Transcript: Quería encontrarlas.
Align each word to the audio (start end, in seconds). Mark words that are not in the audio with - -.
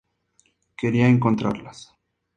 Quería 0.79 1.07
encontrarlas. 1.07 1.93